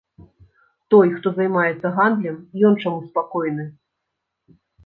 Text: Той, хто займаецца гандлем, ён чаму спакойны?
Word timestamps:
Той, 0.93 1.11
хто 1.17 1.27
займаецца 1.39 1.87
гандлем, 1.99 2.37
ён 2.71 2.81
чаму 2.87 2.99
спакойны? 3.13 3.71